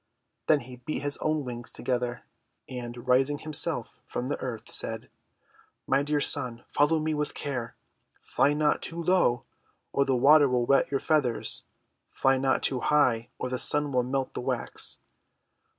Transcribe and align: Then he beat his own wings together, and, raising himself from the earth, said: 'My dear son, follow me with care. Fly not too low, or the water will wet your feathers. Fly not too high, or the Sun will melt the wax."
Then 0.47 0.61
he 0.61 0.77
beat 0.77 1.03
his 1.03 1.17
own 1.19 1.45
wings 1.45 1.71
together, 1.71 2.23
and, 2.67 3.07
raising 3.07 3.37
himself 3.37 3.99
from 4.07 4.29
the 4.29 4.39
earth, 4.39 4.67
said: 4.67 5.11
'My 5.85 6.01
dear 6.01 6.19
son, 6.19 6.63
follow 6.71 6.99
me 6.99 7.13
with 7.13 7.35
care. 7.35 7.75
Fly 8.23 8.53
not 8.55 8.81
too 8.81 8.99
low, 8.99 9.43
or 9.93 10.03
the 10.03 10.15
water 10.15 10.49
will 10.49 10.65
wet 10.65 10.89
your 10.89 10.99
feathers. 10.99 11.65
Fly 12.09 12.39
not 12.39 12.63
too 12.63 12.79
high, 12.79 13.29
or 13.37 13.47
the 13.51 13.59
Sun 13.59 13.91
will 13.91 14.01
melt 14.01 14.33
the 14.33 14.41
wax." 14.41 14.97